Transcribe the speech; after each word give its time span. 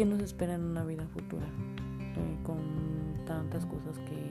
qué 0.00 0.06
nos 0.06 0.22
espera 0.22 0.54
en 0.54 0.62
una 0.62 0.82
vida 0.82 1.06
futura, 1.08 1.44
eh, 1.44 2.38
con 2.42 2.56
tantas 3.26 3.66
cosas 3.66 3.98
que, 3.98 4.30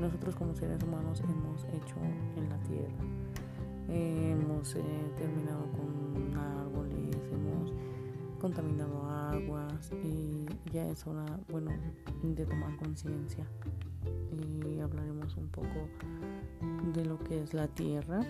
nosotros 0.00 0.34
como 0.34 0.56
seres 0.56 0.82
humanos 0.82 1.22
hemos 1.22 1.62
hecho 1.66 1.94
en 2.34 2.48
la 2.48 2.56
tierra. 2.64 3.04
Eh, 3.88 4.32
hemos 4.32 4.74
eh, 4.74 4.82
terminado 5.16 5.68
con 5.70 6.36
árboles, 6.36 7.16
hemos 7.32 7.72
contaminado 8.40 9.08
aguas 9.08 9.92
y 10.02 10.46
ya 10.72 10.88
es 10.88 11.06
hora, 11.06 11.38
bueno, 11.48 11.70
de 12.24 12.44
tomar 12.44 12.76
conciencia 12.78 13.46
y 14.32 14.80
hablaremos 14.80 15.36
un 15.36 15.46
poco 15.46 15.86
de 16.92 17.04
lo 17.04 17.22
que 17.22 17.40
es 17.40 17.54
la 17.54 17.68
Tierra. 17.68 18.24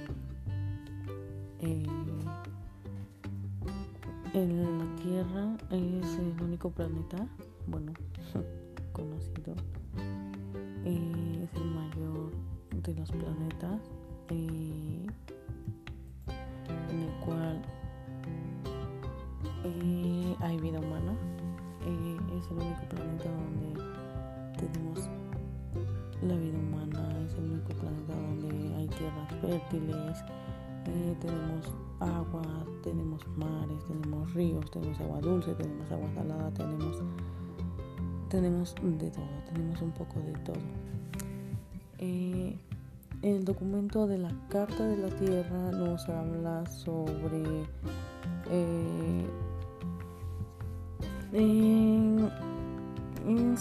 La 4.33 4.97
Tierra 5.03 5.57
es 5.71 6.19
el 6.19 6.41
único 6.41 6.71
planeta, 6.71 7.27
bueno, 7.67 7.93
conocido, 8.93 9.55
eh, 10.85 11.43
es 11.43 11.61
el 11.61 11.65
mayor 11.67 12.31
de 12.83 12.95
los 12.95 13.11
planetas, 13.11 13.81
eh, 14.29 15.07
en 16.91 17.01
el 17.01 17.13
cual 17.25 17.61
eh, 19.65 20.37
hay 20.41 20.61
vida 20.61 20.79
humana. 20.79 21.15
Es 22.39 22.47
el 22.51 22.57
único 22.57 22.89
planeta 22.89 23.31
donde 23.31 23.83
tenemos 24.57 25.09
la 26.23 26.35
vida 26.37 26.59
humana, 26.59 27.25
es 27.27 27.35
el 27.35 27.51
único 27.51 27.69
planeta 27.75 28.15
donde 28.15 28.75
hay 28.77 28.87
tierras 28.89 29.35
fértiles, 29.41 30.25
tenemos 30.85 31.73
agua, 32.01 32.43
tenemos 32.83 33.27
mares, 33.37 33.85
tenemos 33.87 34.33
ríos, 34.35 34.71
tenemos 34.71 35.01
agua 35.01 35.21
dulce, 35.21 35.55
tenemos 35.55 35.91
agua 35.91 36.09
salada, 36.15 36.51
tenemos, 36.53 37.03
tenemos 38.29 38.75
de 38.83 39.11
todo, 39.11 39.25
tenemos 39.53 39.83
un 39.83 39.91
poco 39.93 40.21
de 40.21 40.33
todo. 40.45 40.61
Eh, 41.99 42.57
el 43.23 43.45
documento 43.45 44.07
de 44.07 44.19
la 44.19 44.33
Carta 44.49 44.87
de 44.87 44.97
la 44.97 45.11
Tierra 45.17 45.73
nos 45.73 46.09
habla 46.09 46.65
sobre 46.67 47.43
eh, 48.51 49.27
es 51.33 51.41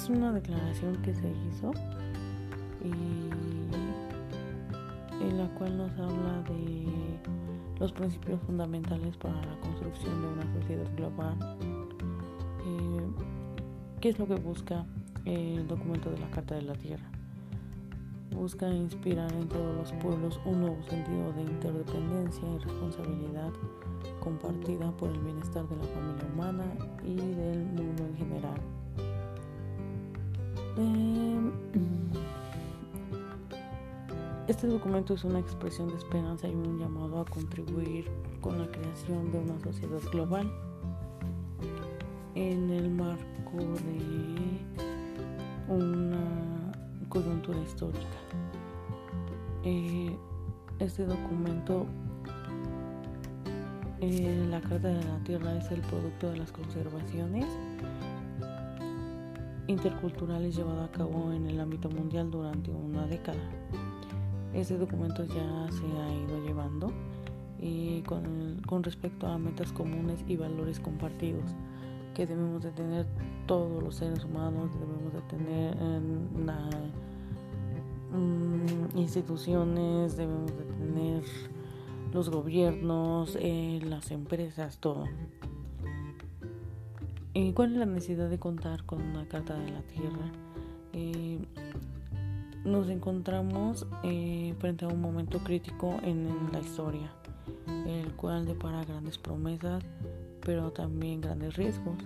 una 0.10 0.32
declaración 0.32 0.96
que 1.02 1.14
se 1.14 1.30
hizo 1.30 1.72
y 2.84 2.92
en 5.20 5.38
la 5.38 5.48
cual 5.56 5.78
nos 5.78 5.92
habla 6.00 6.44
de 6.44 6.88
los 7.80 7.92
principios 7.92 8.40
fundamentales 8.42 9.16
para 9.18 9.36
la 9.36 9.60
construcción 9.62 10.22
de 10.22 10.28
una 10.28 10.60
sociedad 10.60 10.88
global. 10.96 11.38
Eh, 12.66 13.02
¿Qué 14.02 14.10
es 14.10 14.20
lo 14.20 14.28
que 14.28 14.36
busca 14.36 14.86
el 15.26 15.68
documento 15.68 16.10
de 16.10 16.20
la 16.20 16.30
Carta 16.32 16.56
de 16.56 16.64
la 16.64 16.74
Tierra? 16.74 17.10
Busca 18.32 18.70
inspirar 18.70 19.32
en 19.34 19.48
todos 19.48 19.76
los 19.76 19.92
pueblos 20.04 20.40
un 20.46 20.62
nuevo 20.62 20.82
sentido 20.88 21.34
de 21.34 21.42
interdependencia 21.42 22.48
y 22.48 22.58
responsabilidad 22.60 23.52
compartida 24.20 24.92
por 24.98 25.10
el 25.10 25.20
bienestar 25.20 25.68
de 25.68 25.76
la 25.76 25.84
familia 25.84 26.26
humana 26.34 26.66
y 27.04 27.16
del 27.16 27.66
mundo 27.66 28.06
en 28.06 28.18
general. 28.18 28.62
Eh, 30.78 31.20
este 34.50 34.66
documento 34.66 35.14
es 35.14 35.24
una 35.24 35.38
expresión 35.38 35.90
de 35.90 35.98
esperanza 35.98 36.48
y 36.48 36.56
un 36.56 36.80
llamado 36.80 37.20
a 37.20 37.26
contribuir 37.26 38.10
con 38.42 38.58
la 38.58 38.66
creación 38.66 39.32
de 39.32 39.38
una 39.38 39.60
sociedad 39.60 40.02
global 40.12 40.52
en 42.34 42.72
el 42.72 42.90
marco 42.90 43.58
de 43.58 44.60
una 45.72 46.72
coyuntura 47.10 47.60
histórica. 47.60 48.18
Eh, 49.64 50.18
este 50.80 51.06
documento, 51.06 51.86
eh, 54.02 54.48
la 54.50 54.62
Carta 54.62 54.88
de 54.88 55.04
la 55.04 55.20
Tierra, 55.26 55.58
es 55.58 55.70
el 55.70 55.82
producto 55.82 56.32
de 56.32 56.38
las 56.38 56.52
conservaciones 56.52 57.46
interculturales 59.68 60.56
llevadas 60.56 60.90
a 60.90 60.92
cabo 60.92 61.32
en 61.34 61.46
el 61.46 61.60
ámbito 61.60 61.88
mundial 61.92 62.32
durante 62.32 62.72
una 62.72 63.06
década. 63.06 63.38
Este 64.54 64.78
documento 64.78 65.26
ya 65.26 65.68
se 65.72 65.86
ha 65.86 66.14
ido 66.14 66.44
llevando 66.44 66.92
y 67.60 68.02
con, 68.02 68.62
con, 68.66 68.84
respecto 68.84 69.28
a 69.28 69.38
metas 69.38 69.72
comunes 69.74 70.24
y 70.28 70.38
valores 70.38 70.80
compartidos 70.80 71.52
que 72.16 72.26
debemos 72.26 72.64
de 72.64 72.72
tener 72.72 73.06
todos 73.46 73.82
los 73.84 73.96
seres 73.96 74.24
humanos, 74.24 74.72
debemos 74.80 75.14
de 75.14 75.22
tener 75.22 75.78
en 75.78 76.50
um, 78.14 78.98
instituciones, 78.98 80.18
debemos 80.18 80.52
de 80.58 80.64
tener 80.66 81.24
los 82.14 82.30
gobiernos, 82.30 83.38
eh, 83.40 83.80
las 83.84 84.12
empresas, 84.12 84.80
todo. 84.80 85.06
¿Y 87.34 87.54
cuál 87.54 87.74
es 87.74 87.78
la 87.78 87.86
necesidad 87.86 88.30
de 88.30 88.40
contar 88.40 88.84
con 88.86 89.02
una 89.02 89.28
carta 89.28 89.58
de 89.58 89.72
la 89.72 89.82
tierra? 89.84 90.32
Eh, 90.94 91.40
nos 92.66 92.90
encontramos 92.90 93.88
eh, 94.04 94.54
frente 94.60 94.86
a 94.86 94.88
un 94.88 95.02
momento 95.02 95.40
crítico 95.40 95.98
en, 96.04 96.28
en, 96.28 96.52
la 96.52 96.60
historia, 96.60 97.12
el 97.88 98.12
cual 98.14 98.46
depara 98.46 98.84
grandes 98.84 99.18
promesas, 99.18 99.84
pero 100.46 100.72
también 100.72 101.22
grandes 101.22 101.56
riesgos, 101.56 101.98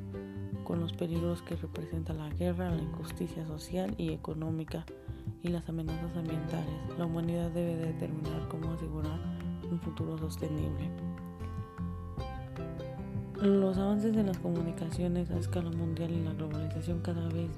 con 0.64 0.80
los 0.80 0.94
peligros 0.94 1.42
que 1.42 1.56
representa 1.56 2.14
la 2.14 2.30
guerra, 2.30 2.70
la 2.70 2.82
injusticia 2.82 3.46
social 3.46 3.94
y 3.98 4.12
económica 4.12 4.86
y 5.42 5.50
las 5.50 5.68
amenazas 5.68 6.16
ambientales. 6.16 6.74
La 6.98 7.06
humanidad 7.06 7.52
debe 7.52 7.76
determinar 7.76 8.48
cómo 8.48 8.72
asegurar 8.72 9.20
un 9.70 9.80
futuro 9.82 10.18
sostenible. 10.18 10.90
Los 13.42 13.78
avances 13.78 14.16
de 14.16 14.24
las 14.24 14.38
comunicaciones 14.38 15.30
a 15.32 15.38
escala 15.38 15.70
mundial 15.70 16.12
y 16.12 16.24
la 16.24 16.34
globalización 16.34 17.02
cada 17.02 17.28
vez 17.28 17.50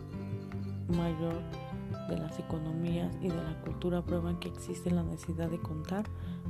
mayor 0.87 1.41
de 2.09 2.17
las 2.17 2.37
economías 2.39 3.15
y 3.21 3.29
de 3.29 3.35
la 3.35 3.59
cultura 3.61 4.01
prueban 4.01 4.39
que 4.39 4.49
existe 4.49 4.91
la 4.91 5.03
necesidad 5.03 5.49
de 5.49 5.59
contar 5.59 6.05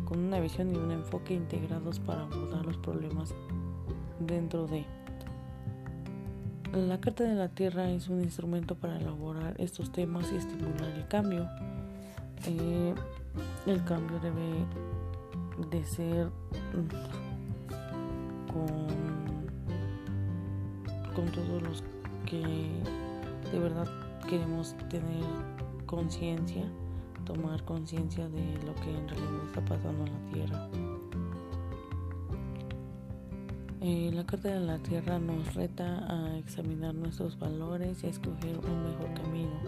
con 0.05 0.19
una 0.19 0.39
visión 0.39 0.73
y 0.73 0.77
un 0.77 0.91
enfoque 0.91 1.33
integrados 1.33 1.99
para 1.99 2.23
abordar 2.23 2.65
los 2.65 2.77
problemas 2.77 3.33
dentro 4.19 4.67
de. 4.67 4.85
La 6.73 6.99
Carta 6.99 7.23
de 7.23 7.35
la 7.35 7.47
Tierra 7.47 7.89
es 7.89 8.09
un 8.09 8.21
instrumento 8.21 8.75
para 8.75 8.97
elaborar 8.97 9.55
estos 9.59 9.91
temas 9.91 10.29
y 10.31 10.35
estimular 10.35 10.89
el 10.89 11.07
cambio. 11.07 11.47
Eh, 12.47 12.93
el 13.65 13.83
cambio 13.85 14.19
debe 14.19 14.65
de 15.71 15.83
ser 15.85 16.29
con, 18.51 18.87
con 21.15 21.31
todos 21.31 21.61
los 21.61 21.83
que 22.25 22.41
de 23.51 23.59
verdad 23.59 23.87
queremos 24.27 24.75
tener 24.89 25.23
conciencia, 25.85 26.63
tomar 27.25 27.63
conciencia 27.63 28.27
de 28.29 28.55
lo 28.65 28.73
que 28.75 28.89
en 28.89 29.07
realidad 29.07 29.45
está 29.47 29.61
pasando 29.65 30.05
en 30.05 30.13
la 30.13 30.31
Tierra. 30.31 30.69
Eh, 33.81 34.11
la 34.13 34.25
Carta 34.25 34.49
de 34.49 34.61
la 34.61 34.79
Tierra 34.79 35.19
nos 35.19 35.53
reta 35.53 36.07
a 36.09 36.37
examinar 36.39 36.95
nuestros 36.95 37.37
valores 37.37 38.03
y 38.03 38.07
a 38.07 38.09
escoger 38.09 38.57
un 38.57 38.83
mejor 38.83 39.13
camino. 39.21 39.59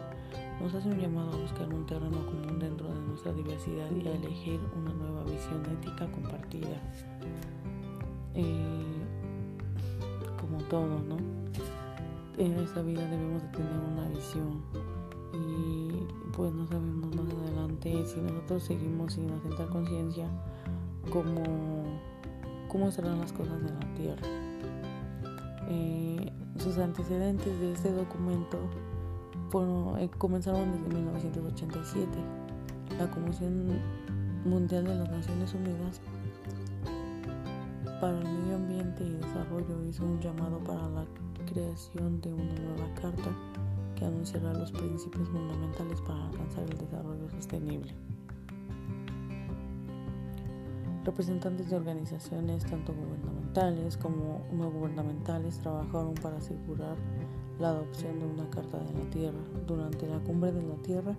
Nos 0.59 0.73
hace 0.73 0.89
un 0.89 0.99
llamado 0.99 1.33
a 1.33 1.37
buscar 1.37 1.71
un 1.71 1.85
terreno 1.85 2.25
común 2.25 2.57
dentro 2.57 2.91
de 2.91 2.99
nuestra 3.01 3.31
diversidad 3.33 3.91
y 3.91 4.07
a 4.07 4.15
elegir 4.15 4.59
una 4.75 4.91
nueva 4.91 5.23
visión 5.25 5.63
ética 5.71 6.07
compartida. 6.07 6.81
Eh, 8.33 9.05
como 10.39 10.57
todo, 10.63 10.99
¿no? 11.01 11.17
En 12.37 12.59
esta 12.59 12.81
vida 12.81 13.01
debemos 13.09 13.41
de 13.41 13.49
tener 13.49 13.79
una 13.91 14.07
visión 14.09 14.61
y 15.33 16.07
pues 16.35 16.53
no 16.53 16.67
sabemos 16.67 17.15
más 17.15 17.33
adelante 17.33 18.05
si 18.05 18.21
nosotros 18.21 18.63
seguimos 18.63 19.13
sin 19.13 19.29
asentar 19.31 19.67
conciencia 19.69 20.27
cómo, 21.11 21.99
cómo 22.67 22.91
serán 22.91 23.19
las 23.19 23.33
cosas 23.33 23.59
en 23.59 23.79
la 23.79 23.93
Tierra. 23.95 24.27
Eh, 25.69 26.31
sus 26.59 26.77
antecedentes 26.77 27.59
de 27.59 27.73
este 27.73 27.91
documento 27.91 28.57
eh, 29.99 30.09
comenzaron 30.17 30.71
desde 30.71 30.95
1987. 30.95 32.07
La 32.99 33.09
Comisión 33.09 33.79
Mundial 34.45 34.85
de 34.85 34.95
las 34.95 35.09
Naciones 35.09 35.53
Unidas 35.53 36.01
para 37.99 38.17
el 38.19 38.23
Medio 38.23 38.55
Ambiente 38.55 39.03
y 39.03 39.11
Desarrollo 39.11 39.83
hizo 39.85 40.05
un 40.05 40.19
llamado 40.19 40.59
para 40.59 40.87
la 40.89 41.05
creación 41.57 42.21
de 42.21 42.31
una 42.31 42.53
nueva 42.53 42.93
carta 43.01 43.31
que 43.95 44.05
anunciará 44.05 44.53
los 44.53 44.71
principios 44.71 45.27
fundamentales 45.29 45.99
para 46.01 46.27
alcanzar 46.27 46.63
el 46.65 46.77
desarrollo 46.77 47.29
sostenible. 47.31 47.95
Representantes 51.03 51.71
de 51.71 51.77
organizaciones 51.77 52.63
tanto 52.65 52.93
gubernamentales 52.93 53.97
como 53.97 54.45
no 54.51 54.69
gubernamentales 54.69 55.57
trabajaron 55.57 56.13
para 56.15 56.37
asegurar 56.37 56.95
la 57.59 57.69
adopción 57.69 58.19
de 58.19 58.25
una 58.27 58.47
Carta 58.51 58.77
de 58.77 58.93
la 58.93 59.09
Tierra 59.09 59.39
durante 59.65 60.07
la 60.07 60.19
Cumbre 60.19 60.51
de 60.51 60.61
la 60.61 60.75
Tierra 60.83 61.15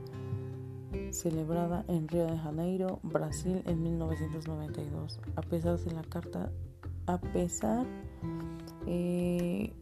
celebrada 1.11 1.85
en 1.89 2.07
Río 2.07 2.27
de 2.27 2.39
Janeiro, 2.39 3.01
Brasil 3.03 3.63
en 3.67 3.83
1992. 3.83 5.19
A 5.35 5.43
pesar 5.43 5.79
de 5.81 5.91
la 5.91 6.03
carta, 6.03 6.53
a 7.07 7.19
pesar 7.19 7.85
eh, 8.87 9.73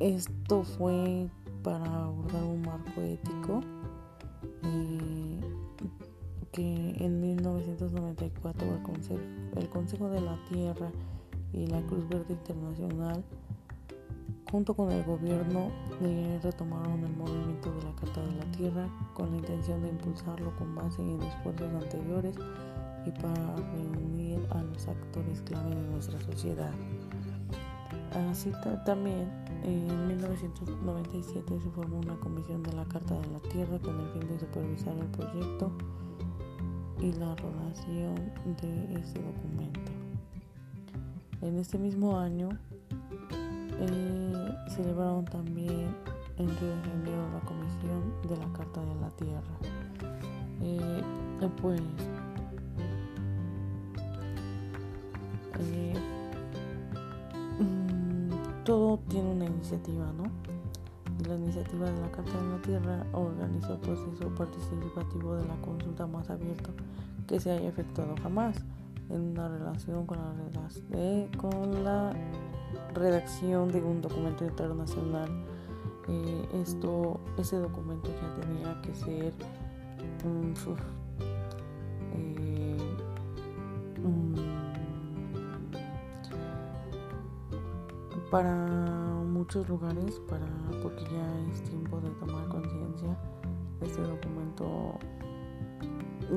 esto 0.00 0.62
fue 0.62 1.28
para 1.62 1.84
abordar 2.04 2.44
un 2.44 2.62
marco 2.62 3.00
ético 3.00 3.60
eh, 4.62 5.40
que 6.52 6.94
en 7.04 7.20
1994 7.20 8.66
el 9.56 9.68
Consejo, 9.68 10.08
de 10.08 10.20
la 10.20 10.38
Tierra 10.48 10.90
y 11.52 11.66
la 11.66 11.80
Cruz 11.82 12.08
Verde 12.08 12.34
Internacional 12.34 13.24
junto 14.50 14.74
con 14.74 14.90
el 14.90 15.04
gobierno 15.04 15.70
eh, 16.02 16.40
retomaron 16.42 17.04
el 17.04 17.16
movimiento 17.16 17.72
de 17.74 17.82
la 17.82 17.94
Carta 17.96 18.24
de 18.24 18.36
la 18.36 18.50
Tierra 18.52 18.88
con 19.14 19.30
la 19.30 19.38
intención 19.38 19.82
de 19.82 19.88
impulsarlo 19.88 20.56
con 20.56 20.74
base 20.74 21.02
en 21.02 21.20
esfuerzos 21.22 21.72
anteriores 21.82 22.36
y 23.04 23.10
para 23.10 23.56
reunir 23.56 24.40
a 24.50 24.62
los 24.62 24.86
actores 24.88 25.42
clave 25.42 25.74
de 25.74 25.82
nuestra 25.90 26.20
sociedad. 26.20 26.72
Así 28.30 28.50
también 28.84 29.28
en 29.64 30.08
1997 30.08 31.60
se 31.60 31.70
formó 31.70 31.98
una 31.98 32.18
comisión 32.20 32.62
de 32.62 32.72
la 32.72 32.84
Carta 32.84 33.14
de 33.18 33.26
la 33.28 33.40
Tierra 33.40 33.78
con 33.78 34.00
el 34.00 34.08
fin 34.10 34.28
de 34.28 34.38
supervisar 34.38 34.96
el 34.96 35.06
proyecto 35.06 35.72
y 37.00 37.12
la 37.12 37.34
rodación 37.36 38.14
de 38.60 39.00
este 39.00 39.20
documento. 39.22 39.92
En 41.40 41.56
este 41.58 41.78
mismo 41.78 42.18
año 42.18 42.48
eh, 43.78 44.48
celebraron 44.74 45.24
también 45.24 45.94
en 46.38 46.48
Río 46.58 46.76
de 46.76 46.82
Janeiro 46.82 47.28
la 47.32 47.40
comisión 47.40 48.12
de 48.28 48.36
la 48.36 48.52
Carta 48.52 48.80
de 48.84 48.94
la 48.96 49.10
Tierra. 49.10 49.42
Eh, 50.62 51.02
pues 51.60 51.80
eh, 55.60 55.87
todo 58.68 58.98
tiene 59.08 59.30
una 59.30 59.46
iniciativa, 59.46 60.12
¿no? 60.12 60.24
la 61.26 61.36
iniciativa 61.36 61.90
de 61.90 62.00
la 62.02 62.10
Carta 62.10 62.38
de 62.38 62.50
la 62.50 62.58
Tierra 62.60 63.06
organizó 63.14 63.72
el 63.72 63.78
proceso 63.78 64.28
participativo 64.34 65.36
de 65.36 65.46
la 65.46 65.56
consulta 65.62 66.06
más 66.06 66.28
abierta 66.28 66.68
que 67.26 67.40
se 67.40 67.50
haya 67.50 67.66
efectuado 67.66 68.14
jamás 68.22 68.58
en 69.08 69.22
una 69.22 69.48
relación 69.48 70.04
con 70.04 70.18
la, 70.18 70.34
con 71.38 71.82
la 71.82 72.12
redacción 72.92 73.72
de 73.72 73.82
un 73.82 74.02
documento 74.02 74.44
internacional. 74.44 75.30
Eh, 76.06 76.48
esto, 76.60 77.20
ese 77.38 77.56
documento 77.56 78.10
ya 78.10 78.46
tenía 78.46 78.82
que 78.82 78.94
ser 78.94 79.32
eh, 79.32 80.18
para 88.30 88.54
muchos 89.24 89.68
lugares, 89.68 90.20
para 90.28 90.46
porque 90.82 91.04
ya 91.04 91.52
es 91.52 91.62
tiempo 91.64 92.00
de 92.00 92.10
tomar 92.10 92.48
conciencia. 92.48 93.16
Este 93.80 94.02
documento 94.02 94.98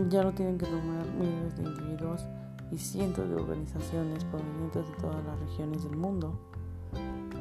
ya 0.09 0.23
lo 0.23 0.31
tienen 0.31 0.57
que 0.57 0.65
tomar 0.65 1.05
miles 1.13 1.57
de 1.57 1.63
individuos 1.63 2.25
y 2.71 2.77
cientos 2.77 3.27
de 3.27 3.35
organizaciones 3.35 4.23
provenientes 4.25 4.88
de 4.88 4.93
todas 4.95 5.23
las 5.25 5.39
regiones 5.39 5.83
del 5.83 5.97
mundo, 5.97 6.39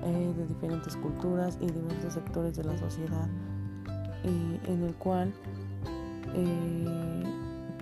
eh, 0.02 0.35
de 0.37 0.47
diferentes 0.47 0.97
culturas 0.97 1.58
y 1.61 1.67
diversos 1.67 2.14
sectores 2.14 2.56
de 2.56 2.64
la 2.64 2.76
sociedad, 2.76 3.29
en 4.25 4.82
el 4.82 4.94
cual 4.97 5.32
eh, 6.35 7.25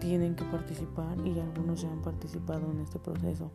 tienen 0.00 0.34
que 0.34 0.44
participar 0.44 1.18
y 1.24 1.38
algunos 1.40 1.82
ya 1.82 1.90
han 1.90 2.02
participado 2.02 2.70
en 2.70 2.80
este 2.80 2.98
proceso. 2.98 3.50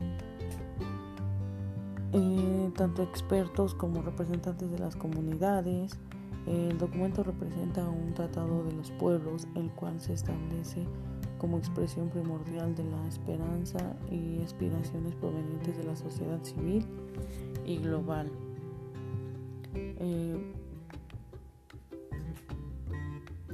Eh, 2.14 2.72
tanto 2.78 3.02
expertos 3.04 3.74
como 3.74 4.02
representantes 4.02 4.72
de 4.72 4.80
las 4.80 4.96
comunidades, 4.96 5.98
el 6.46 6.78
documento 6.78 7.24
representa 7.24 7.88
un 7.88 8.14
tratado 8.14 8.64
de 8.64 8.74
los 8.74 8.92
pueblos, 8.92 9.48
el 9.56 9.72
cual 9.72 10.00
se 10.00 10.14
establece 10.14 10.86
como 11.38 11.58
expresión 11.58 12.10
primordial 12.10 12.76
de 12.76 12.84
la 12.84 13.08
esperanza 13.08 13.96
y 14.10 14.42
aspiraciones 14.44 15.16
provenientes 15.16 15.76
de 15.78 15.84
la 15.84 15.96
sociedad 15.96 16.42
civil 16.44 16.86
y 17.66 17.78
global. 17.78 18.32
Eh, 19.76 20.54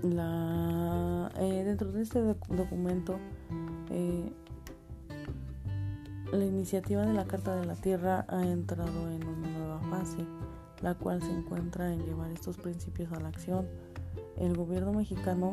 eh, 0.04 1.64
dentro 1.66 1.92
de 1.92 2.02
este 2.04 2.22
documento, 2.22 3.18
eh, 3.90 4.32
la 6.32 6.46
iniciativa 6.46 7.06
de 7.06 7.14
la 7.14 7.26
Carta 7.26 7.56
de 7.56 7.66
la 7.66 7.76
Tierra 7.76 8.26
ha 8.28 8.44
entrado 8.44 9.10
en 9.10 9.26
una 9.28 9.48
nueva 9.50 9.80
fase, 9.90 10.26
la 10.82 10.94
cual 10.94 11.22
se 11.22 11.32
encuentra 11.32 11.92
en 11.92 12.06
llevar 12.06 12.32
estos 12.32 12.58
principios 12.58 13.12
a 13.12 13.20
la 13.20 13.30
acción. 13.30 13.68
El 14.38 14.56
gobierno 14.56 14.94
mexicano 14.94 15.52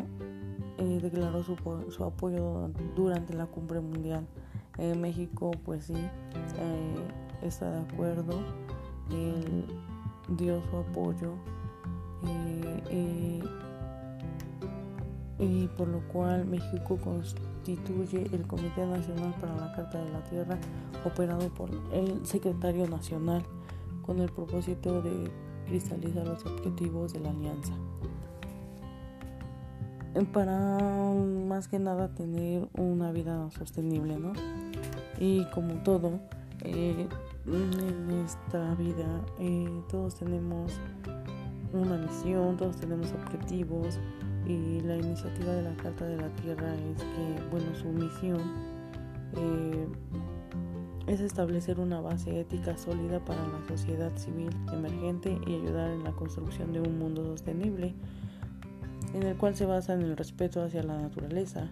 eh, 0.78 0.98
declaró 1.02 1.42
su, 1.42 1.56
su, 1.88 2.04
apoyo 2.04 2.70
durante 2.94 3.34
la 3.34 3.46
cumbre 3.46 3.80
mundial. 3.80 4.26
México 4.78 5.52
pues 5.64 5.86
sí 5.86 5.94
eh, 5.94 6.96
está 7.42 7.70
de 7.70 7.80
acuerdo, 7.80 8.38
él 9.10 9.64
dio 10.36 10.60
su 10.70 10.76
apoyo 10.76 11.32
eh, 12.90 13.42
y 15.38 15.66
por 15.68 15.88
lo 15.88 16.06
cual 16.08 16.44
México 16.44 16.98
constituye 17.66 18.28
el 18.32 18.46
Comité 18.46 18.86
Nacional 18.86 19.34
para 19.40 19.56
la 19.56 19.72
Carta 19.72 19.98
de 19.98 20.10
la 20.12 20.22
Tierra 20.24 20.56
operado 21.04 21.48
por 21.48 21.68
el 21.92 22.24
Secretario 22.24 22.86
Nacional 22.88 23.42
con 24.02 24.20
el 24.20 24.30
propósito 24.30 25.02
de 25.02 25.30
cristalizar 25.66 26.24
los 26.26 26.46
objetivos 26.46 27.12
de 27.12 27.20
la 27.20 27.30
alianza 27.30 27.72
para 30.32 30.78
más 31.48 31.68
que 31.68 31.78
nada 31.78 32.08
tener 32.14 32.68
una 32.78 33.12
vida 33.12 33.50
sostenible, 33.50 34.16
¿no? 34.16 34.32
Y 35.20 35.44
como 35.50 35.74
todo, 35.82 36.20
eh, 36.62 37.06
en 37.46 38.10
esta 38.24 38.74
vida 38.76 39.20
eh, 39.38 39.68
todos 39.90 40.14
tenemos 40.14 40.72
una 41.74 41.98
misión, 41.98 42.56
todos 42.56 42.76
tenemos 42.76 43.12
objetivos 43.12 43.98
y 44.46 44.80
la 44.80 44.96
iniciativa 44.96 45.52
de 45.52 45.62
la 45.62 45.76
Carta 45.76 46.04
de 46.06 46.16
la 46.16 46.28
Tierra 46.36 46.74
es 46.74 47.02
que, 47.02 47.48
bueno, 47.50 47.74
su 47.74 47.88
misión 47.88 48.40
eh, 49.34 49.86
es 51.06 51.20
establecer 51.20 51.80
una 51.80 52.00
base 52.00 52.40
ética 52.40 52.76
sólida 52.76 53.24
para 53.24 53.40
la 53.40 53.66
sociedad 53.68 54.16
civil 54.16 54.50
emergente 54.72 55.38
y 55.46 55.54
ayudar 55.54 55.90
en 55.90 56.04
la 56.04 56.12
construcción 56.12 56.72
de 56.72 56.80
un 56.80 56.98
mundo 56.98 57.24
sostenible 57.24 57.94
en 59.14 59.22
el 59.22 59.36
cual 59.36 59.56
se 59.56 59.66
basa 59.66 59.94
en 59.94 60.02
el 60.02 60.16
respeto 60.16 60.62
hacia 60.62 60.82
la 60.82 61.00
naturaleza, 61.00 61.68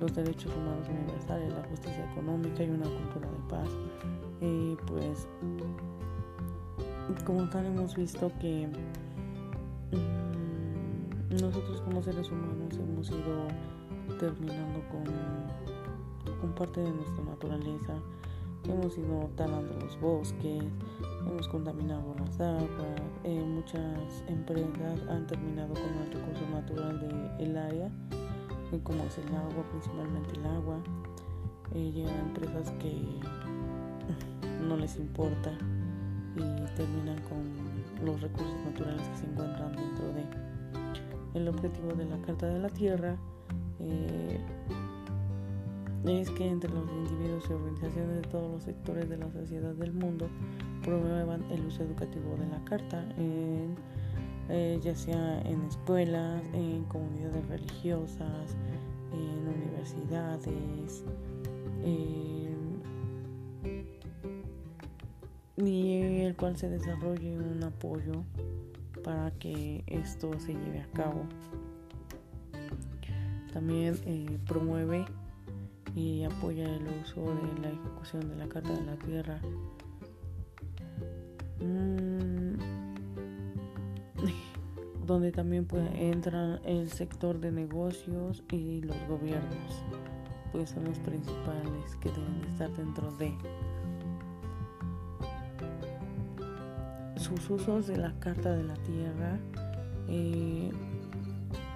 los 0.00 0.14
derechos 0.14 0.52
humanos 0.54 0.86
universales, 0.88 1.52
la 1.52 1.64
justicia 1.68 2.10
económica 2.12 2.62
y 2.62 2.70
una 2.70 2.84
cultura 2.84 3.30
de 3.30 3.48
paz. 3.48 3.68
Y 4.40 4.76
pues, 4.86 5.26
como 7.24 7.48
tal 7.48 7.66
hemos 7.66 7.96
visto 7.96 8.30
que 8.40 8.68
nosotros 11.30 11.80
como 11.82 12.02
seres 12.02 12.30
humanos 12.30 12.78
hemos 12.78 13.10
ido 13.10 13.48
terminando 14.18 14.80
con, 14.90 15.04
con 16.40 16.52
parte 16.54 16.80
de 16.80 16.90
nuestra 16.90 17.24
naturaleza, 17.24 17.94
hemos 18.64 18.96
ido 18.96 19.28
talando 19.36 19.74
los 19.80 20.00
bosques, 20.00 20.64
hemos 21.26 21.48
contaminado 21.48 22.14
las 22.18 22.40
aguas, 22.40 23.00
eh, 23.24 23.44
muchas 23.44 24.24
empresas 24.28 25.00
han 25.08 25.26
terminado 25.26 25.74
con 25.74 25.84
el 25.84 26.12
recurso 26.12 26.48
natural 26.52 27.36
del 27.38 27.56
área, 27.56 27.90
como 28.82 29.02
es 29.04 29.18
el 29.18 29.34
agua, 29.34 29.64
principalmente 29.70 30.38
el 30.38 30.46
agua. 30.46 30.78
eh, 31.74 31.90
llegan 31.92 32.14
empresas 32.20 32.70
que 32.78 33.20
no 34.62 34.76
les 34.76 34.96
importa 34.96 35.52
y 36.36 36.76
terminan 36.76 37.20
con 37.28 38.04
los 38.04 38.20
recursos 38.20 38.54
naturales 38.64 39.08
que 39.08 39.16
se 39.16 39.26
encuentran 39.26 39.74
dentro 39.74 40.12
de 40.12 40.45
el 41.36 41.48
objetivo 41.48 41.92
de 41.92 42.06
la 42.06 42.16
Carta 42.22 42.46
de 42.46 42.58
la 42.58 42.68
Tierra 42.68 43.16
eh, 43.80 44.40
es 46.06 46.30
que 46.30 46.48
entre 46.48 46.70
los 46.70 46.88
individuos 46.90 47.44
y 47.48 47.52
organizaciones 47.52 48.22
de 48.22 48.28
todos 48.28 48.50
los 48.50 48.62
sectores 48.62 49.08
de 49.08 49.18
la 49.18 49.30
sociedad 49.30 49.74
del 49.74 49.92
mundo 49.92 50.28
promuevan 50.82 51.42
el 51.50 51.66
uso 51.66 51.82
educativo 51.82 52.36
de 52.36 52.46
la 52.46 52.64
carta, 52.64 53.04
eh, 53.18 54.78
ya 54.82 54.94
sea 54.94 55.40
en 55.42 55.62
escuelas, 55.64 56.42
en 56.52 56.84
comunidades 56.84 57.46
religiosas, 57.48 58.56
en 59.12 59.48
universidades, 59.48 61.02
y 65.56 66.22
el 66.22 66.36
cual 66.36 66.56
se 66.56 66.68
desarrolle 66.68 67.38
un 67.38 67.64
apoyo 67.64 68.22
para 69.06 69.30
que 69.38 69.84
esto 69.86 70.32
se 70.40 70.52
lleve 70.52 70.80
a 70.80 70.86
cabo. 70.88 71.22
También 73.52 73.96
eh, 74.04 74.36
promueve 74.48 75.04
y 75.94 76.24
apoya 76.24 76.64
el 76.64 76.88
uso 77.00 77.20
de 77.22 77.60
la 77.62 77.68
ejecución 77.68 78.28
de 78.28 78.34
la 78.34 78.48
Carta 78.48 78.72
de 78.72 78.84
la 78.84 78.96
Tierra. 78.96 79.40
Mm, 81.60 82.56
donde 85.06 85.30
también 85.30 85.68
entrar 85.94 86.60
el 86.64 86.90
sector 86.90 87.38
de 87.38 87.52
negocios 87.52 88.42
y 88.50 88.80
los 88.80 88.96
gobiernos, 89.08 89.84
pues 90.50 90.70
son 90.70 90.82
los 90.82 90.98
principales 90.98 91.94
que 92.00 92.08
deben 92.08 92.44
estar 92.50 92.74
dentro 92.76 93.12
de 93.12 93.32
sus 97.36 97.50
usos 97.50 97.86
de 97.86 97.96
la 97.96 98.12
Carta 98.18 98.54
de 98.54 98.64
la 98.64 98.74
Tierra. 98.74 99.38
Eh, 100.08 100.70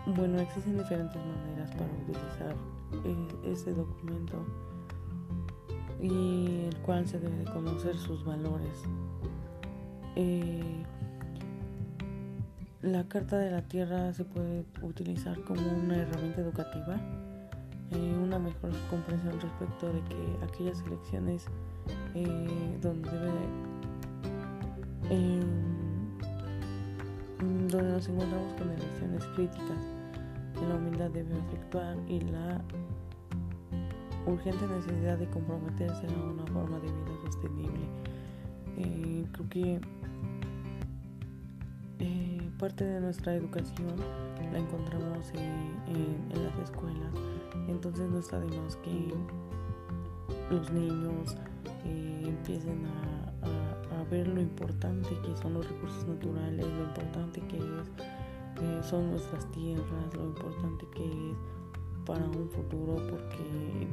bueno, 0.07 0.41
existen 0.41 0.79
diferentes 0.79 1.21
maneras 1.25 1.71
para 1.73 1.91
utilizar 2.03 2.55
este 3.45 3.73
documento 3.73 4.45
y 6.01 6.65
el 6.67 6.77
cual 6.79 7.07
se 7.07 7.19
debe 7.19 7.45
conocer 7.45 7.97
sus 7.97 8.25
valores. 8.25 8.83
Eh, 10.17 10.85
la 12.83 13.05
Carta 13.05 13.37
de 13.39 13.51
la 13.51 13.63
Tierra 13.63 14.13
se 14.13 14.25
puede 14.25 14.65
utilizar 14.83 15.41
como 15.45 15.61
una 15.61 15.97
herramienta 15.97 16.41
educativa, 16.41 16.97
eh, 17.91 18.19
una 18.23 18.39
mejor 18.39 18.71
comprensión 18.89 19.39
respecto 19.41 19.93
de 19.93 20.01
que 20.03 20.45
aquellas 20.45 20.81
elecciones 20.83 21.47
donde 22.81 23.11
debe 23.11 23.70
donde 27.69 27.93
nos 27.93 28.09
encontramos 28.09 28.55
con 28.55 28.71
elecciones 28.71 29.25
críticas 29.35 29.79
que 30.55 30.67
la 30.67 30.75
humildad 30.75 31.11
debe 31.11 31.37
efectuar 31.39 31.97
y 32.09 32.21
la 32.21 32.61
urgente 34.27 34.67
necesidad 34.67 35.19
de 35.19 35.29
comprometerse 35.31 36.07
a 36.07 36.31
una 36.31 36.47
forma 36.47 36.79
de 36.79 36.87
vida 36.87 37.17
sostenible. 37.25 37.87
Eh, 38.77 39.27
creo 39.33 39.49
que 39.49 39.81
eh, 41.99 42.51
parte 42.59 42.85
de 42.85 43.01
nuestra 43.01 43.35
educación 43.35 43.97
la 44.53 44.59
encontramos 44.59 45.33
en, 45.35 46.43
las 46.43 46.59
escuelas, 46.59 47.13
entonces 47.69 48.09
no 48.11 48.19
está 48.19 48.41
de 48.41 48.61
más 48.61 48.77
que 48.77 49.15
los 50.51 50.71
niños 50.73 51.37
eh, 51.85 52.23
empiecen 52.25 52.87
a, 52.87 53.10
ver 54.11 54.29
lo 54.29 54.41
importante 54.41 55.09
que 55.09 55.37
son 55.41 55.55
los 55.55 55.69
recursos 55.69 56.07
naturales, 56.07 56.67
lo 56.67 56.85
importante 56.85 57.41
que 57.43 57.61
son 58.83 59.11
nuestras 59.11 59.51
tierras, 59.53 60.15
lo 60.15 60.25
importante 60.25 60.87
que 60.95 61.05
es 61.05 61.37
para 62.05 62.25
un 62.25 62.51
futuro 62.51 62.97
porque 63.09 63.87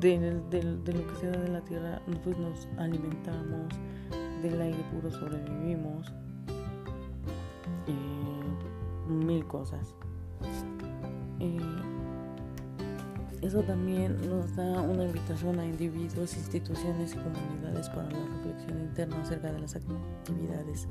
de, 0.00 0.22
lo 0.92 1.06
que 1.06 1.14
se 1.20 1.26
da 1.26 1.38
de 1.38 1.48
la 1.48 1.60
tierra 1.60 2.00
pues 2.24 2.38
nos 2.38 2.66
alimentamos, 2.78 3.68
del 4.42 4.60
aire 4.60 4.84
puro 4.92 5.10
sobrevivimos, 5.10 6.12
eh, 7.86 9.12
mil 9.12 9.46
cosas. 9.46 9.94
Eh, 11.40 11.58
eso 13.42 13.62
también 13.62 14.28
nos 14.28 14.54
da 14.56 14.80
una 14.80 15.04
invitación 15.04 15.58
a 15.58 15.64
individuos, 15.64 16.36
instituciones 16.36 17.14
y 17.14 17.16
comunidades 17.16 17.88
para 17.90 18.10
la 18.10 18.26
reflexión 18.26 18.80
interna 18.80 19.20
acerca 19.22 19.52
de 19.52 19.60
las 19.60 19.76
actividades 19.76 20.88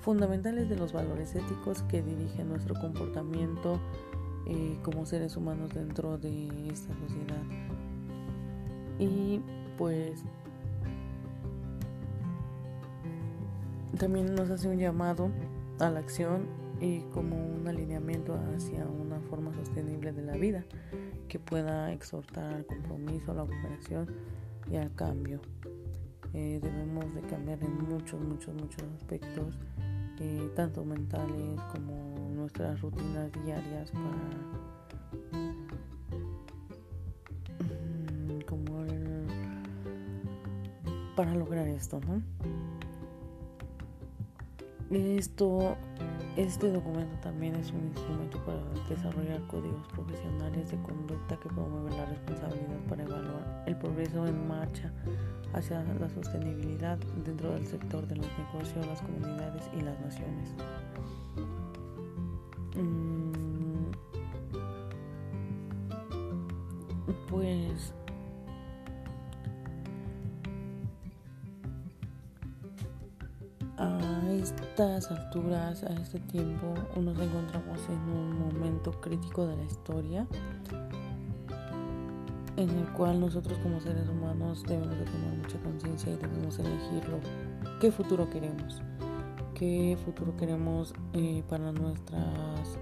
fundamentales 0.00 0.68
de 0.68 0.76
los 0.76 0.92
valores 0.92 1.34
éticos 1.34 1.82
que 1.82 2.02
dirigen 2.02 2.48
nuestro 2.48 2.74
comportamiento 2.74 3.80
eh, 4.46 4.78
como 4.82 5.04
seres 5.04 5.36
humanos 5.36 5.74
dentro 5.74 6.16
de 6.16 6.68
esta 6.68 6.94
sociedad. 6.94 7.42
Y 8.98 9.40
pues 9.76 10.24
también 13.98 14.34
nos 14.34 14.48
hace 14.50 14.68
un 14.68 14.78
llamado 14.78 15.30
a 15.80 15.90
la 15.90 16.00
acción 16.00 16.46
y 16.80 17.00
como 17.12 17.36
un 17.36 17.66
alineamiento 17.66 18.38
hacia 18.54 18.86
una 18.86 19.07
forma 19.28 19.52
sostenible 19.54 20.12
de 20.12 20.22
la 20.22 20.32
vida 20.36 20.64
que 21.28 21.38
pueda 21.38 21.92
exhortar 21.92 22.54
al 22.54 22.66
compromiso, 22.66 23.32
a 23.32 23.34
la 23.34 23.44
cooperación 23.44 24.06
y 24.70 24.76
al 24.76 24.94
cambio. 24.94 25.40
Eh, 26.34 26.60
debemos 26.62 27.14
de 27.14 27.22
cambiar 27.22 27.62
en 27.62 27.88
muchos, 27.88 28.20
muchos, 28.20 28.54
muchos 28.54 28.82
aspectos, 28.96 29.58
eh, 30.20 30.50
tanto 30.54 30.84
mentales 30.84 31.60
como 31.72 32.30
nuestras 32.34 32.80
rutinas 32.80 33.30
diarias 33.44 33.90
para 33.90 34.02
mm, 37.70 38.40
como 38.46 38.78
para 41.18 41.34
lograr 41.34 41.66
esto, 41.66 41.98
¿no? 42.06 42.22
Esto, 44.96 45.76
este 46.38 46.70
documento 46.70 47.18
también 47.20 47.56
es 47.56 47.72
un 47.72 47.88
instrumento 47.88 48.38
para 48.44 48.60
desarrollar 48.88 49.44
códigos 49.48 49.84
profesionales 49.88 50.70
de 50.70 50.80
conducta 50.82 51.36
que 51.36 51.48
promueven 51.48 51.96
la 51.96 52.06
responsabilidad 52.06 52.78
para 52.88 53.02
evaluar 53.02 53.64
el 53.66 53.76
progreso 53.76 54.24
en 54.24 54.46
marcha 54.46 54.92
hacia 55.52 55.82
la 55.82 56.08
sostenibilidad 56.08 56.96
dentro 57.24 57.50
del 57.54 57.66
sector 57.66 58.06
de 58.06 58.16
los 58.16 58.26
negocios, 58.38 58.86
las 58.86 59.02
comunidades 59.02 59.68
y 59.76 59.80
las 59.80 59.98
naciones. 59.98 60.54
Mm, 62.76 63.32
pues 67.28 67.92
estas 74.60 75.10
alturas, 75.10 75.82
a 75.84 75.92
este 75.94 76.20
tiempo, 76.20 76.74
nos 76.96 77.18
encontramos 77.18 77.80
en 77.88 78.14
un 78.14 78.38
momento 78.38 78.92
crítico 79.00 79.46
de 79.46 79.56
la 79.56 79.64
historia 79.64 80.26
en 82.56 82.70
el 82.70 82.92
cual 82.92 83.20
nosotros 83.20 83.56
como 83.58 83.80
seres 83.80 84.08
humanos 84.08 84.64
debemos 84.66 84.98
de 84.98 85.04
tomar 85.04 85.36
mucha 85.36 85.58
conciencia 85.60 86.12
y 86.12 86.16
debemos 86.16 86.58
elegirlo 86.58 87.20
qué 87.80 87.92
futuro 87.92 88.28
queremos 88.28 88.82
qué 89.58 89.98
futuro 90.04 90.36
queremos 90.36 90.94
eh, 91.14 91.42
para 91.48 91.72
nuestras 91.72 92.78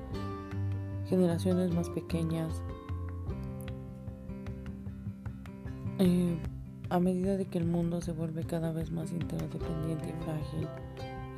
generaciones 1.09 1.75
más 1.75 1.89
pequeñas. 1.91 2.63
Eh, 5.99 6.37
a 6.91 7.01
medida 7.01 7.37
de 7.37 7.47
que 7.47 7.59
el 7.59 7.65
mundo 7.65 8.01
se 8.03 8.13
vuelve 8.13 8.45
cada 8.45 8.73
vez 8.73 8.91
más 8.91 9.11
interdependiente 9.11 10.11
y 10.11 10.25
frágil, 10.25 10.69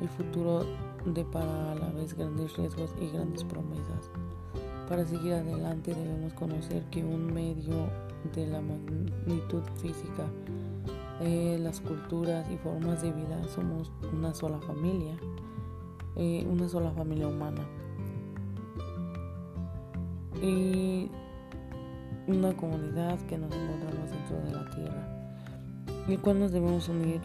el 0.01 0.09
futuro 0.09 0.65
depara 1.05 1.71
a 1.71 1.75
la 1.75 1.89
vez 1.91 2.13
grandes 2.13 2.55
riesgos 2.57 2.93
y 3.01 3.09
grandes 3.09 3.43
promesas. 3.43 4.09
Para 4.87 5.05
seguir 5.05 5.33
adelante 5.33 5.93
debemos 5.93 6.33
conocer 6.33 6.83
que 6.89 7.03
un 7.03 7.31
medio 7.33 7.89
de 8.33 8.47
la 8.47 8.59
magnitud 8.61 9.61
física 9.81 10.25
eh, 11.21 11.59
las 11.61 11.81
culturas 11.81 12.49
y 12.49 12.55
formas 12.57 13.01
de 13.01 13.11
vida 13.11 13.43
somos 13.53 13.91
una 14.13 14.33
sola 14.33 14.57
familia, 14.59 15.17
eh, 16.15 16.47
una 16.49 16.69
sola 16.69 16.91
familia 16.91 17.27
humana. 17.27 17.67
Y 20.41 21.11
una 22.27 22.55
comunidad 22.55 23.19
que 23.27 23.37
nos 23.37 23.51
encontramos 23.53 24.09
dentro 24.09 24.37
de 24.37 24.51
la 24.51 24.69
Tierra, 24.69 26.07
y 26.07 26.15
cual 26.17 26.39
nos 26.39 26.53
debemos 26.53 26.87
unir 26.87 27.19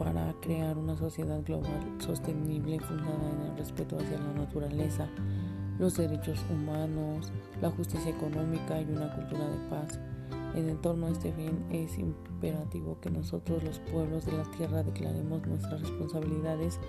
para 0.00 0.32
crear 0.40 0.78
una 0.78 0.96
sociedad 0.96 1.42
global 1.44 1.96
sostenible 1.98 2.80
fundada 2.80 3.30
en 3.32 3.50
el 3.50 3.58
respeto 3.58 3.98
hacia 3.98 4.18
la 4.18 4.32
naturaleza, 4.32 5.06
los 5.78 5.94
derechos 5.98 6.42
humanos, 6.50 7.30
la 7.60 7.70
justicia 7.70 8.10
económica 8.10 8.80
y 8.80 8.84
una 8.84 9.14
cultura 9.14 9.46
de 9.46 9.58
paz 9.68 10.00
En 10.54 10.74
torno 10.80 11.06
a 11.06 11.10
este 11.10 11.32
fin 11.34 11.66
es 11.70 11.98
imperativo 11.98 12.98
que 13.02 13.10
nosotros 13.10 13.62
los 13.62 13.78
pueblos 13.78 14.24
de 14.24 14.32
la 14.32 14.44
tierra 14.52 14.82
declaremos 14.82 15.46
nuestras 15.46 15.82
responsabilidades 15.82 16.80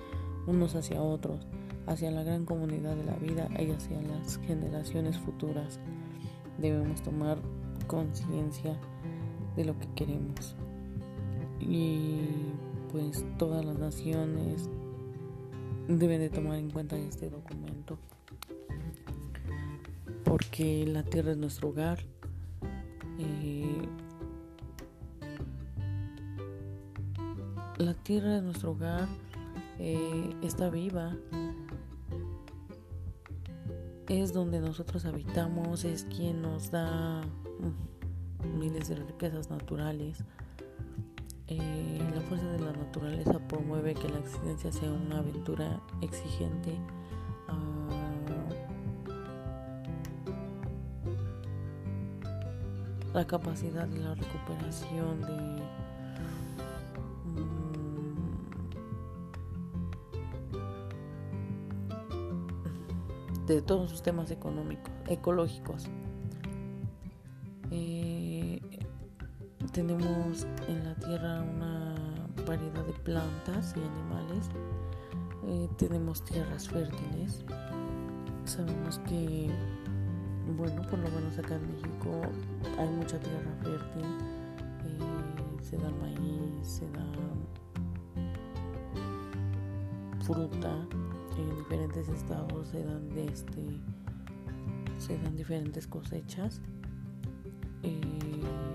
unos 0.47 0.73
hacia 0.75 1.01
otros, 1.01 1.45
hacia 1.87 2.11
la 2.11 2.23
gran 2.23 2.45
comunidad 2.45 2.95
de 2.95 3.03
la 3.03 3.15
vida 3.15 3.49
y 3.59 3.71
hacia 3.71 4.01
las 4.01 4.37
generaciones 4.37 5.17
futuras. 5.19 5.81
Debemos 6.59 7.01
tomar 7.01 7.39
conciencia 7.87 8.79
de 9.57 9.65
lo 9.65 9.77
que 9.77 9.87
queremos. 9.95 10.55
Y 11.59 12.29
pues 12.91 13.25
todas 13.37 13.63
las 13.65 13.77
naciones 13.77 14.69
deben 15.87 16.19
de 16.21 16.29
tomar 16.29 16.57
en 16.57 16.69
cuenta 16.69 16.97
este 16.97 17.29
documento. 17.29 17.97
Porque 20.23 20.85
la 20.85 21.03
tierra 21.03 21.31
es 21.31 21.37
nuestro 21.37 21.69
hogar 21.69 21.99
eh, 23.19 23.87
la 27.77 27.93
tierra 27.93 28.37
es 28.37 28.43
nuestro 28.43 28.71
hogar 28.71 29.07
eh, 29.79 30.35
está 30.41 30.69
viva. 30.69 31.15
Es 34.07 34.33
donde 34.33 34.59
nosotros 34.59 35.05
habitamos 35.05 35.85
es 35.85 36.05
quien 36.05 36.41
nos 36.41 36.71
da 36.71 37.21
miles 38.57 38.89
de 38.89 38.95
riquezas 38.95 39.49
naturales 39.49 40.23
eh, 41.59 42.11
la 42.15 42.21
fuerza 42.21 42.47
de 42.47 42.59
la 42.59 42.71
naturaleza 42.71 43.39
promueve 43.47 43.93
que 43.93 44.07
la 44.09 44.19
existencia 44.19 44.71
sea 44.71 44.91
una 44.91 45.19
aventura 45.19 45.79
exigente. 46.01 46.77
Ah, 47.47 47.89
la 53.13 53.27
capacidad 53.27 53.87
de 53.87 53.99
la 53.99 54.15
recuperación 54.15 55.21
de 55.21 55.61
mm, 57.41 57.61
de 63.47 63.61
todos 63.61 63.89
sus 63.89 64.01
temas 64.01 64.31
económicos, 64.31 64.91
ecológicos. 65.07 65.89
Tenemos 69.71 70.45
en 70.67 70.83
la 70.83 70.93
tierra 70.95 71.41
una 71.41 71.95
variedad 72.45 72.85
de 72.85 72.93
plantas 73.03 73.73
y 73.77 73.79
animales. 73.79 74.49
Eh, 75.47 75.69
tenemos 75.77 76.21
tierras 76.25 76.67
fértiles. 76.67 77.45
Sabemos 78.43 78.99
que, 79.07 79.49
bueno, 80.57 80.81
por 80.89 80.99
lo 80.99 81.09
menos 81.11 81.37
acá 81.39 81.55
en 81.55 81.71
México 81.71 82.21
hay 82.77 82.89
mucha 82.89 83.17
tierra 83.17 83.55
fértil. 83.61 84.05
Eh, 84.83 85.63
se 85.63 85.77
da 85.77 85.89
maíz, 85.89 86.67
se 86.67 86.85
da 86.91 87.05
fruta. 90.25 90.85
En 91.37 91.55
diferentes 91.55 92.09
estados 92.09 92.67
se 92.67 92.83
dan 92.83 93.07
de 93.15 93.25
este, 93.25 93.79
se 94.97 95.17
dan 95.19 95.37
diferentes 95.37 95.87
cosechas. 95.87 96.61
Eh, 97.83 98.70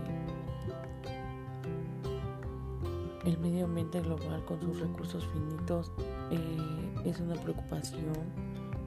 El 3.26 3.38
medio 3.38 3.64
ambiente 3.64 4.00
global 4.00 4.44
con 4.44 4.60
sus 4.60 4.78
recursos 4.78 5.26
finitos 5.26 5.90
eh, 6.30 6.94
es 7.04 7.18
una 7.18 7.34
preocupación 7.34 8.14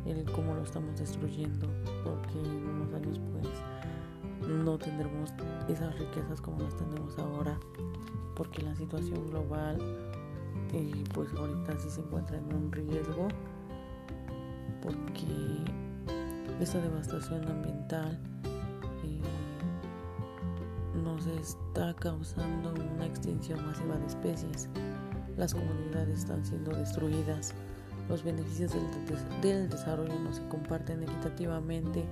el 0.06 0.24
cómo 0.32 0.56
lo 0.56 0.64
estamos 0.64 0.98
destruyendo 0.98 1.68
porque 2.06 2.40
en 2.40 2.70
unos 2.70 2.94
años 2.94 3.20
pues 3.34 4.50
no 4.50 4.78
tendremos 4.78 5.34
esas 5.68 6.00
riquezas 6.00 6.40
como 6.40 6.62
las 6.62 6.74
tenemos 6.78 7.20
ahora 7.20 7.60
porque 8.34 8.62
la 8.62 8.74
situación 8.76 9.30
global 9.30 9.78
eh, 10.72 11.04
pues 11.14 11.34
ahorita 11.34 11.78
sí 11.78 11.90
se 11.90 12.00
encuentra 12.00 12.38
en 12.38 12.54
un 12.54 12.72
riesgo 12.72 13.28
porque 14.82 15.66
esta 16.62 16.80
devastación 16.80 17.46
ambiental 17.46 18.18
nos 21.04 21.26
está 21.28 21.94
causando 21.96 22.74
una 22.96 23.06
extinción 23.06 23.66
masiva 23.66 23.98
de 23.98 24.08
especies. 24.08 24.70
Las 25.38 25.54
comunidades 25.54 26.20
están 26.20 26.46
siendo 26.46 26.72
destruidas. 26.76 27.54
Los 28.08 28.24
beneficios 28.24 28.74
del, 29.42 29.70
desarrollo 29.70 30.20
no 30.20 30.34
se 30.34 30.46
comparten 30.48 31.04
equitativamente 31.04 32.04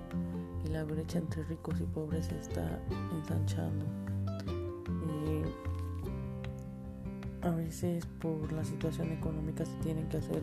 y 0.63 0.69
la 0.69 0.83
brecha 0.83 1.19
entre 1.19 1.43
ricos 1.43 1.79
y 1.79 1.83
pobres 1.83 2.27
se 2.27 2.39
está 2.39 2.79
ensanchando. 3.17 3.85
Eh, 5.25 5.43
a 7.41 7.51
veces 7.51 8.05
por 8.19 8.51
la 8.51 8.63
situación 8.63 9.11
económica 9.11 9.65
se 9.65 9.75
tienen 9.77 10.07
que 10.09 10.17
hacer 10.17 10.41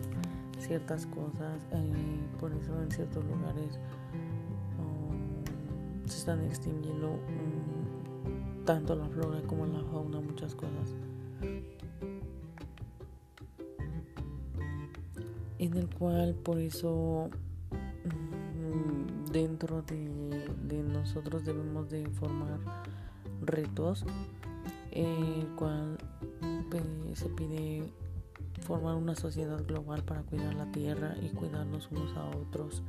ciertas 0.59 1.07
cosas, 1.07 1.63
eh, 1.73 1.93
por 2.41 2.53
eso 2.53 2.81
en 2.83 2.91
ciertos 2.91 3.25
lugares 3.25 3.79
um, 4.79 5.45
se 6.09 6.19
están 6.19 6.43
extinguiendo 6.45 7.19
tanto 8.65 8.95
la 8.95 9.07
flora 9.09 9.41
como 9.47 9.67
la 9.67 9.83
fauna, 9.85 10.21
muchas 10.21 10.55
cosas. 10.55 10.95
En 15.59 15.77
el 15.77 15.89
cual 15.89 16.35
por 16.35 16.59
eso 16.59 17.31
mm, 18.05 19.31
dentro 19.33 19.83
de, 19.83 20.83
nosotros 20.83 21.45
debemos 21.45 21.91
de 21.91 22.09
formar 22.11 22.59
retos, 23.43 24.05
el 24.91 25.47
cual 25.57 25.99
pues, 26.71 26.83
se 27.15 27.29
pide 27.29 27.93
formar 28.63 28.95
una 28.95 29.15
sociedad 29.15 29.63
global 29.65 30.03
para 30.03 30.23
cuidar 30.23 30.55
la 30.55 30.71
tierra 30.73 31.15
y 31.23 31.29
cuidarnos 31.29 31.89
unos 31.91 32.17
a 32.17 32.25
otros 32.37 32.83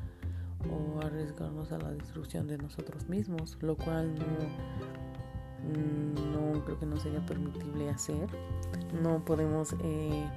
o 0.69 1.01
arriesgarnos 1.01 1.71
a 1.71 1.77
la 1.77 1.91
destrucción 1.91 2.47
de 2.47 2.57
nosotros 2.57 3.07
mismos, 3.09 3.57
lo 3.61 3.75
cual 3.75 4.15
no 4.15 4.25
no 5.63 6.63
creo 6.63 6.79
que 6.79 6.85
no 6.85 6.97
sería 6.97 7.25
permitible 7.25 7.89
hacer. 7.89 8.27
No 9.01 9.23
podemos 9.23 9.75
eh, 9.81 10.27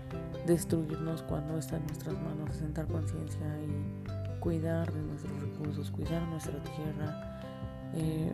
destruirnos 0.46 1.22
cuando 1.22 1.58
está 1.58 1.76
en 1.76 1.86
nuestras 1.86 2.14
manos, 2.14 2.56
sentar 2.56 2.86
conciencia 2.86 3.46
y 3.60 4.38
cuidar 4.40 4.92
de 4.92 5.02
nuestros 5.02 5.40
recursos, 5.40 5.90
cuidar 5.90 6.22
nuestra 6.28 6.62
tierra. 6.62 7.40
Eh, 7.94 8.32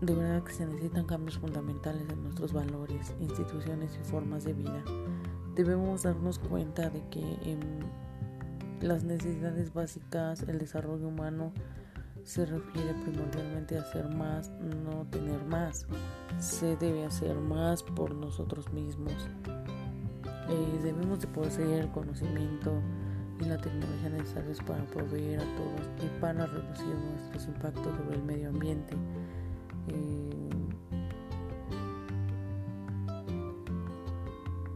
de 0.00 0.14
verdad 0.14 0.42
que 0.42 0.52
se 0.52 0.66
necesitan 0.66 1.04
cambios 1.04 1.38
fundamentales 1.38 2.08
en 2.08 2.22
nuestros 2.22 2.52
valores, 2.52 3.14
instituciones 3.20 3.98
y 4.00 4.04
formas 4.04 4.44
de 4.44 4.54
vida. 4.54 4.82
Debemos 5.54 6.04
darnos 6.04 6.38
cuenta 6.38 6.88
de 6.88 7.02
que 7.08 7.20
en 7.44 7.60
las 8.80 9.04
necesidades 9.04 9.74
básicas, 9.74 10.42
el 10.42 10.58
desarrollo 10.58 11.08
humano, 11.08 11.52
se 12.30 12.46
refiere 12.46 12.94
primordialmente 12.94 13.76
a 13.76 13.80
hacer 13.80 14.08
más, 14.08 14.52
no 14.84 15.04
tener 15.10 15.44
más. 15.46 15.84
Se 16.38 16.76
debe 16.76 17.04
hacer 17.04 17.34
más 17.34 17.82
por 17.82 18.14
nosotros 18.14 18.72
mismos. 18.72 19.28
Eh, 20.48 20.80
debemos 20.84 21.18
de 21.18 21.26
poseer 21.26 21.82
el 21.82 21.90
conocimiento 21.90 22.80
y 23.40 23.46
la 23.46 23.56
tecnología 23.56 24.10
necesarios 24.10 24.60
para 24.62 24.84
proveer 24.84 25.40
a 25.40 25.56
todos 25.56 25.88
y 26.04 26.20
para 26.20 26.46
reducir 26.46 26.94
nuestros 26.94 27.46
impactos 27.48 27.96
sobre 27.96 28.14
el 28.14 28.22
medio 28.22 28.50
ambiente. 28.50 28.94
Eh, 29.88 30.50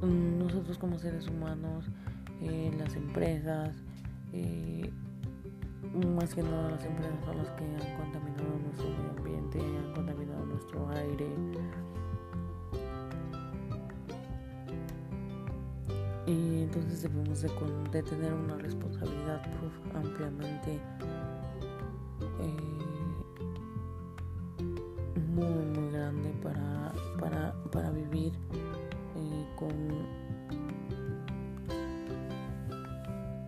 nosotros 0.02 0.76
como 0.76 0.98
seres 0.98 1.28
humanos, 1.28 1.84
eh, 2.40 2.74
las 2.76 2.96
empresas, 2.96 3.76
más 5.94 6.34
que 6.34 6.42
nada 6.42 6.70
las 6.70 6.84
empresas 6.84 7.24
son 7.24 7.38
las 7.38 7.48
que 7.50 7.64
han 7.64 7.96
contaminado 7.96 8.58
nuestro 8.64 8.88
medio 8.88 9.10
ambiente, 9.16 9.60
han 9.60 9.92
contaminado 9.94 10.44
nuestro 10.46 10.88
aire. 10.90 11.28
Y 16.26 16.62
entonces 16.62 17.02
debemos 17.02 17.42
de, 17.42 18.02
tener 18.02 18.32
una 18.32 18.56
responsabilidad 18.56 19.42
ampliamente 19.94 20.80
eh, 22.40 22.56
muy 25.34 25.44
muy 25.46 25.92
grande 25.92 26.34
para, 26.42 26.92
para, 27.20 27.54
para 27.70 27.90
vivir 27.90 28.32
eh, 29.16 29.46
con 29.56 30.24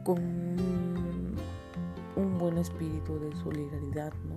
con 0.04 0.75
un 2.56 2.62
espíritu 2.62 3.18
de 3.20 3.36
solidaridad, 3.36 4.12
¿no? 4.24 4.36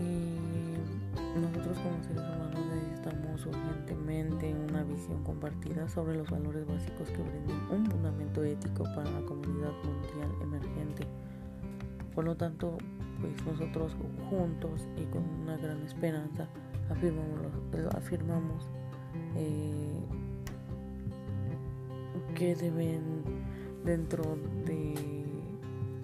Y 0.00 1.38
nosotros 1.38 1.78
como 1.78 2.02
seres 2.02 2.22
humanos 2.22 2.66
necesitamos 2.72 3.46
urgentemente 3.46 4.54
una 4.70 4.84
visión 4.84 5.22
compartida 5.22 5.86
sobre 5.88 6.16
los 6.16 6.30
valores 6.30 6.66
básicos 6.66 7.10
que 7.10 7.22
brinden 7.22 7.60
un 7.70 7.90
fundamento 7.90 8.42
ético 8.42 8.84
para 8.84 9.10
la 9.10 9.20
comunidad 9.20 9.72
mundial 9.84 10.30
emergente. 10.40 11.06
Por 12.14 12.24
lo 12.24 12.36
tanto, 12.36 12.78
pues 13.20 13.44
nosotros 13.44 13.96
juntos 14.30 14.88
y 14.96 15.04
con 15.12 15.24
una 15.42 15.58
gran 15.58 15.82
esperanza 15.82 16.48
afirmamos, 16.88 17.52
afirmamos 17.94 18.64
eh, 19.36 20.00
que 22.38 22.54
deben 22.54 23.24
dentro 23.84 24.38
de 24.64 24.94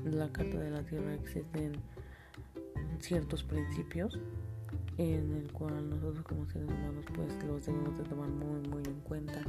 la 0.05 0.29
Carta 0.33 0.59
de 0.59 0.68
la 0.68 0.83
Tierra 0.83 1.14
existen 1.14 1.75
ciertos 2.99 3.44
principios 3.44 4.18
en 4.99 5.33
el 5.33 5.53
cual 5.53 5.88
nosotros 5.90 6.25
como 6.25 6.44
seres 6.47 6.68
humanos 6.68 7.05
pues 7.14 7.44
los 7.44 7.64
debemos 7.64 7.97
de 7.99 8.05
tomar 8.05 8.29
muy 8.31 8.68
muy 8.68 8.83
en 8.83 9.01
cuenta. 9.03 9.42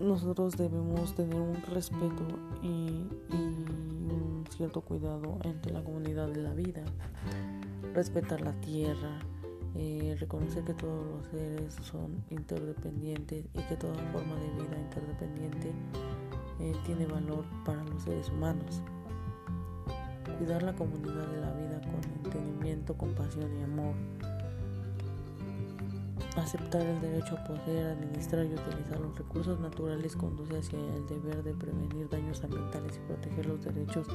Nosotros 0.00 0.56
debemos 0.56 1.14
tener 1.14 1.40
un 1.40 1.62
respeto 1.72 2.26
y, 2.64 3.06
un 3.30 4.44
cierto 4.50 4.80
cuidado 4.80 5.38
entre 5.44 5.72
la 5.72 5.84
comunidad 5.84 6.28
de 6.30 6.42
la 6.42 6.52
vida. 6.52 6.82
Respetar 7.94 8.40
la 8.40 8.60
tierra 8.60 9.20
eh, 9.78 10.16
reconocer 10.18 10.64
que 10.64 10.72
todos 10.72 11.04
los 11.04 11.26
seres 11.26 11.74
son 11.82 12.24
interdependientes 12.30 13.44
y 13.52 13.60
que 13.62 13.76
toda 13.76 13.94
forma 14.10 14.34
de 14.36 14.50
vida 14.52 14.78
interdependiente 14.80 15.70
eh, 16.60 16.74
tiene 16.86 17.06
valor 17.06 17.44
para 17.64 17.84
los 17.84 18.02
seres 18.02 18.30
humanos. 18.30 18.82
Cuidar 20.38 20.62
la 20.62 20.74
comunidad 20.74 21.26
de 21.28 21.40
la 21.40 21.52
vida 21.52 21.80
con 21.82 22.24
entendimiento, 22.24 22.96
compasión 22.96 23.54
y 23.58 23.62
amor. 23.64 23.94
Aceptar 26.36 26.82
el 26.82 27.00
derecho 27.00 27.36
a 27.36 27.44
poder 27.44 27.86
administrar 27.86 28.46
y 28.46 28.54
utilizar 28.54 28.98
los 29.00 29.16
recursos 29.18 29.60
naturales 29.60 30.16
conduce 30.16 30.56
hacia 30.56 30.78
el 30.78 31.06
deber 31.06 31.42
de 31.42 31.54
prevenir 31.54 32.08
daños 32.08 32.42
ambientales 32.42 32.96
y 32.96 33.06
proteger 33.06 33.46
los 33.46 33.62
derechos 33.62 34.06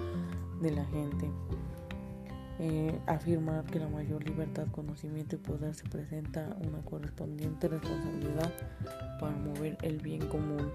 de 0.59 0.71
la 0.71 0.85
gente. 0.85 1.29
Eh, 2.63 2.95
afirmar 3.07 3.65
que 3.65 3.79
la 3.79 3.87
mayor 3.87 4.23
libertad, 4.23 4.67
conocimiento 4.71 5.35
y 5.35 5.39
poder 5.39 5.73
se 5.73 5.83
presenta 5.89 6.55
una 6.63 6.77
correspondiente 6.85 7.67
responsabilidad 7.67 8.53
para 9.19 9.35
mover 9.35 9.79
el 9.81 9.97
bien 9.97 10.27
común. 10.27 10.69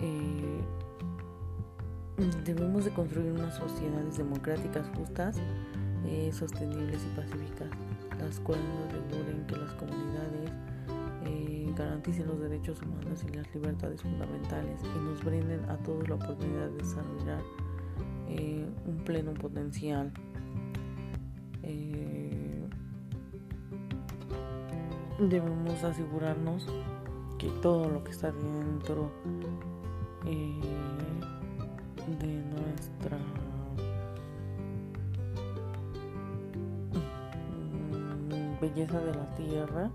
Eh, 0.00 0.60
debemos 2.44 2.84
de 2.84 2.90
construir 2.90 3.30
unas 3.30 3.54
sociedades 3.54 4.18
democráticas 4.18 4.90
justas, 4.96 5.36
eh, 6.04 6.32
sostenibles 6.32 7.00
y 7.00 7.16
pacíficas, 7.16 7.68
las 8.18 8.40
cuales 8.40 8.66
aseguren 8.88 9.46
que 9.46 9.56
las 9.56 9.72
comunidades 9.74 10.50
garanticen 11.76 12.26
los 12.26 12.40
derechos 12.40 12.80
humanos 12.80 13.22
y 13.22 13.36
las 13.36 13.54
libertades 13.54 14.00
fundamentales 14.00 14.80
y 14.82 14.98
nos 15.04 15.22
brinden 15.22 15.62
a 15.68 15.76
todos 15.76 16.08
la 16.08 16.14
oportunidad 16.14 16.70
de 16.70 16.78
desarrollar 16.78 17.42
un 18.86 18.96
pleno 19.04 19.34
potencial. 19.34 20.10
Eh, 21.66 22.68
debemos 25.18 25.82
asegurarnos 25.82 26.66
que 27.38 27.48
todo 27.60 27.88
lo 27.90 28.04
que 28.04 28.12
está 28.12 28.30
dentro 28.30 29.10
eh, 30.26 30.60
de 32.20 32.26
nuestra 32.26 33.18
mm, 38.30 38.60
belleza 38.60 39.00
de 39.00 39.14
la 39.14 39.34
tierra 39.34 39.90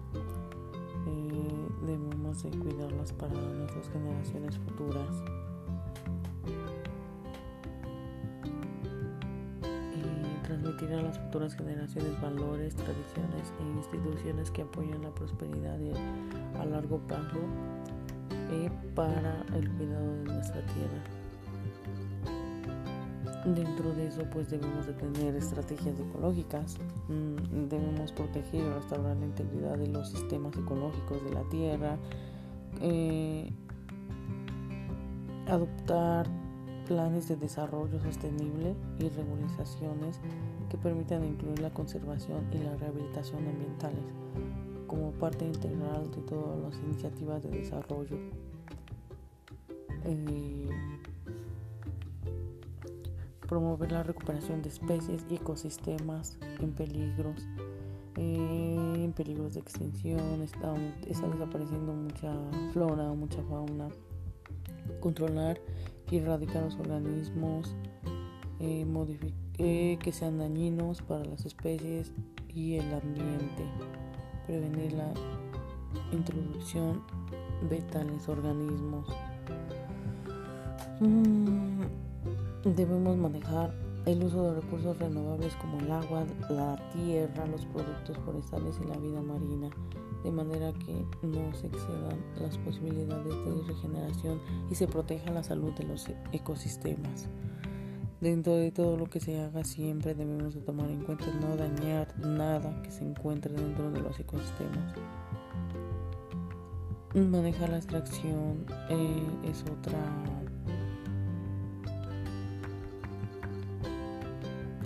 eh, 1.08 1.68
debemos 1.86 2.44
de 2.44 2.50
cuidarlas 2.52 3.14
para 3.14 3.34
nuestras 3.34 3.90
generaciones 3.90 4.58
futuras. 4.60 5.24
Transmitir 10.72 10.94
a 10.94 11.02
las 11.02 11.18
futuras 11.18 11.56
generaciones 11.56 12.22
valores, 12.22 12.76
tradiciones 12.76 13.54
e 13.60 13.64
instituciones 13.78 14.52
que 14.52 14.62
apoyan 14.62 15.02
la 15.02 15.10
prosperidad 15.12 15.80
a 16.60 16.66
largo 16.66 17.00
plazo 17.00 17.40
eh, 18.52 18.70
para 18.96 19.46
el 19.56 19.70
cuidado 19.72 20.16
de 20.18 20.24
nuestra 20.24 20.62
tierra. 20.68 21.04
Dentro 23.46 23.92
de 23.94 24.08
eso 24.08 24.22
pues 24.32 24.50
debemos 24.50 24.86
de 24.86 24.94
tener 24.94 25.36
estrategias 25.36 26.00
ecológicas, 26.00 26.78
mm, 27.08 27.68
debemos 27.70 28.12
proteger 28.12 28.62
y 28.62 28.70
restaurar 28.70 29.18
la 29.18 29.26
integridad 29.26 29.78
de 29.78 29.88
los 29.88 30.10
sistemas 30.10 30.56
ecológicos 30.56 31.24
de 31.24 31.32
la 31.34 31.44
tierra, 31.50 31.98
eh, 32.82 33.52
adoptar 35.48 36.28
planes 36.88 37.28
de 37.30 37.36
desarrollo 37.36 38.00
sostenible 38.00 38.76
y 39.00 39.10
regularizaciones 39.10 40.20
que 40.72 40.78
permitan 40.78 41.26
incluir 41.26 41.60
la 41.60 41.70
conservación 41.70 42.48
y 42.54 42.60
la 42.60 42.78
rehabilitación 42.78 43.46
ambientales 43.46 44.06
como 44.88 45.12
parte 45.12 45.46
integral 45.46 46.10
de 46.12 46.22
todas 46.22 46.58
las 46.62 46.80
iniciativas 46.80 47.44
de 47.44 47.50
desarrollo. 47.50 48.18
Eh, 50.06 50.70
promover 53.50 53.92
la 53.92 54.04
recuperación 54.04 54.62
de 54.62 54.70
especies 54.70 55.26
y 55.30 55.36
ecosistemas 55.36 56.38
en 56.62 56.72
peligros, 56.72 57.46
eh, 58.16 59.04
en 59.04 59.12
peligros 59.12 59.56
de 59.56 59.60
extinción, 59.60 60.42
está, 60.42 60.74
desapareciendo 61.06 61.92
mucha 61.92 62.34
flora, 62.72 63.12
mucha 63.12 63.44
fauna, 63.44 63.90
controlar 65.02 65.60
erradicar 66.18 66.64
los 66.64 66.76
organismos 66.76 67.76
eh, 68.60 68.86
eh, 69.58 69.98
que 70.02 70.12
sean 70.12 70.40
dañinos 70.40 71.02
para 71.02 71.26
las 71.26 71.46
especies 71.46 72.12
y 72.48 72.76
el 72.76 72.94
ambiente, 72.94 73.66
prevenir 74.46 74.94
la 74.94 75.14
introducción 76.12 77.04
de 77.70 77.82
tales 77.82 78.28
organismos. 78.28 79.08
Mm, 81.00 81.82
debemos 82.76 83.18
manejar 83.18 83.74
el 84.06 84.24
uso 84.24 84.44
de 84.44 84.62
recursos 84.62 84.98
renovables 84.98 85.56
como 85.56 85.80
el 85.80 85.92
agua, 85.92 86.26
la 86.50 86.76
tierra, 86.92 87.46
los 87.48 87.66
productos 87.66 88.18
forestales 88.26 88.80
y 88.84 88.88
la 88.88 88.98
vida 88.98 89.22
marina 89.22 89.70
de 90.24 90.32
manera 90.32 90.72
que 90.74 91.06
no 91.26 91.54
se 91.54 91.68
excedan 91.68 92.20
las 92.40 92.58
posibilidades 92.60 93.34
de 93.46 93.74
regeneración 93.74 94.40
y 94.70 94.76
se 94.76 94.88
proteja 94.88 95.32
la 95.32 95.44
salud 95.44 95.72
de 95.74 95.84
los 95.86 96.08
ecosistemas. 96.32 97.28
Dentro 98.22 98.54
de 98.54 98.72
todo 98.72 98.98
lo 98.98 99.08
que 99.08 99.20
se 99.20 99.42
haga 99.42 99.64
siempre 99.64 100.14
debemos 100.14 100.54
de 100.54 100.62
tomar 100.62 100.92
en 100.92 101.04
cuenta 101.04 101.26
no 101.42 101.56
dañar 101.56 102.08
nada 102.20 102.80
que 102.84 102.92
se 102.92 103.04
encuentre 103.04 103.52
dentro 103.52 103.90
de 103.90 104.00
los 104.00 104.20
ecosistemas. 104.20 104.94
Manejar 107.16 107.70
la 107.70 107.78
extracción 107.78 108.64
eh, 108.90 109.24
es 109.44 109.64
otra 109.64 109.98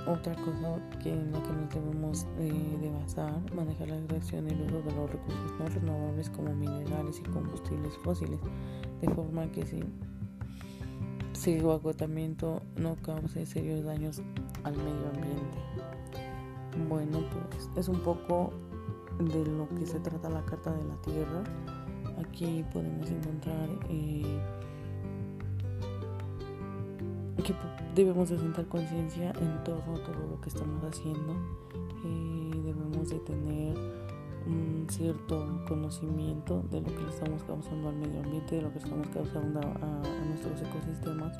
Otra 0.08 0.36
cosa 0.36 0.80
que 1.02 1.12
en 1.12 1.32
la 1.32 1.42
que 1.42 1.50
nos 1.50 1.74
debemos 1.74 2.28
eh, 2.38 2.78
de 2.80 2.92
basar, 2.92 3.42
manejar 3.56 3.90
la 3.90 3.98
extracción 3.98 4.48
y 4.48 4.54
el 4.54 4.62
uso 4.62 4.82
de 4.84 4.92
los 4.92 5.10
recursos 5.10 5.52
no 5.60 5.66
renovables 5.68 6.30
como 6.30 6.54
minerales 6.54 7.20
y 7.20 7.24
combustibles 7.24 7.98
fósiles, 8.04 8.40
de 9.02 9.10
forma 9.10 9.52
que 9.52 9.66
si, 9.66 9.80
si 9.80 9.86
su 11.46 11.72
agotamiento 11.72 12.64
no 12.76 12.96
cause 13.04 13.46
serios 13.46 13.84
daños 13.84 14.20
al 14.64 14.76
medio 14.78 15.10
ambiente. 15.14 15.58
Bueno, 16.90 17.20
pues 17.30 17.70
es 17.78 17.88
un 17.88 18.00
poco 18.00 18.52
de 19.20 19.46
lo 19.46 19.70
que 19.76 19.86
se 19.86 20.00
trata 20.00 20.28
la 20.28 20.44
Carta 20.44 20.72
de 20.72 20.84
la 20.84 20.96
Tierra. 21.04 21.44
Aquí 22.20 22.66
podemos 22.74 23.08
encontrar 23.12 23.70
eh, 23.90 24.42
que 27.44 27.54
debemos 27.94 28.30
de 28.30 28.40
sentar 28.40 28.66
conciencia 28.66 29.32
en 29.40 29.64
todo, 29.64 29.82
todo 30.00 30.28
lo 30.28 30.42
que 30.42 30.50
estamos 30.50 30.84
haciendo. 30.84 31.34
Eh, 32.06 32.62
debemos 32.64 33.10
de 33.10 33.20
tener 33.20 33.78
un 34.48 34.86
cierto 34.90 35.64
conocimiento 35.68 36.64
de 36.70 36.82
lo 36.82 36.88
que 36.88 37.04
le 37.04 37.10
estamos 37.10 37.44
causando 37.44 37.90
al 37.90 37.96
medio 37.96 38.22
ambiente, 38.22 38.56
de 38.56 38.62
lo 38.62 38.72
que 38.72 38.80
estamos 38.80 39.08
causando 39.10 39.60
a, 39.60 40.02
nuestros 40.28 40.62
ecosistemas 40.62 41.38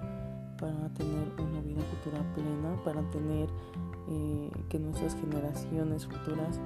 para 0.60 0.90
tener 0.94 1.28
una 1.40 1.62
vida 1.62 1.82
futura 1.82 2.24
plena, 2.34 2.76
para 2.84 3.02
tener 3.12 3.50
eh, 4.10 4.52
que 4.70 4.80
nuestras 4.80 5.16
generaciones 5.16 6.06
futuras 6.06 6.60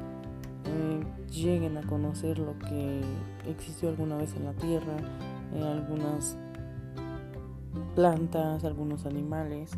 eh, 0.66 1.04
lleguen 1.32 1.78
a 1.78 1.82
conocer 1.84 2.40
lo 2.40 2.58
que 2.60 3.02
existió 3.48 3.90
alguna 3.90 4.18
vez 4.18 4.36
en 4.36 4.46
la 4.46 4.54
Tierra, 4.54 4.98
algunas 5.56 6.38
plantas, 7.96 8.64
algunos 8.64 9.06
animales. 9.06 9.72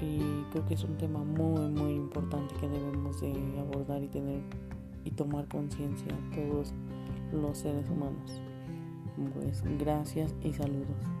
Y 0.00 0.42
creo 0.52 0.66
que 0.66 0.74
es 0.74 0.84
un 0.84 0.96
tema 0.98 1.20
muy, 1.20 1.70
muy 1.70 1.94
importante 1.94 2.54
que 2.60 2.68
debemos 2.68 3.20
de 3.20 3.32
abordar 3.58 4.02
y 4.02 4.08
tener 4.08 4.42
y 5.06 5.10
tomar 5.12 5.46
conciencia 5.48 6.08
todos 6.34 6.74
los 7.32 7.58
seres 7.58 7.88
humanos. 7.88 8.42
Pues 9.34 9.62
gracias 9.78 10.34
y 10.42 10.52
saludos. 10.52 11.15